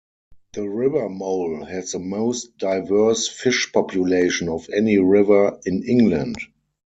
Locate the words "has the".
1.65-1.99